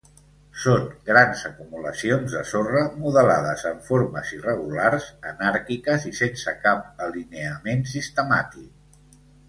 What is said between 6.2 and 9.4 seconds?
sense cap alineament sistemàtic.